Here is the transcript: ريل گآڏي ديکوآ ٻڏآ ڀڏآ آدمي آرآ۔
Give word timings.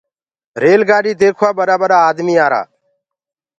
ريل 0.61 0.81
گآڏي 0.89 1.11
ديکوآ 1.19 1.49
ٻڏآ 1.57 1.75
ڀڏآ 1.81 1.97
آدمي 2.09 2.35
آرآ۔ 2.45 2.61